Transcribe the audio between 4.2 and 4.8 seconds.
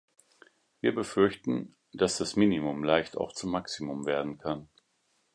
kann.